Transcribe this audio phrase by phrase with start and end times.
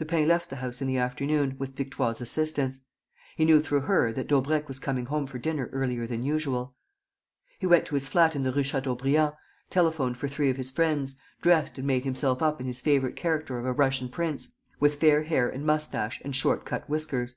[0.00, 2.80] Lupin left the house in the afternoon, with Victoire's assistance.
[3.36, 6.74] He knew through her that Daubrecq was coming home for dinner earlier than usual.
[7.60, 9.34] He went to his flat in the Rue Chateaubriand,
[9.70, 13.56] telephoned for three of his friends, dressed and made himself up in his favourite character
[13.60, 17.36] of a Russian prince, with fair hair and moustache and short cut whiskers.